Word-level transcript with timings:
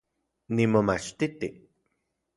Nimomachtiti 0.55 1.47